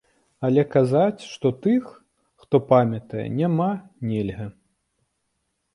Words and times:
Але 0.47 0.61
казаць, 0.75 1.21
што 1.33 1.47
тых, 1.65 1.91
хто 2.45 2.55
памятае, 2.73 3.23
няма, 3.39 3.71
нельга. 4.15 4.51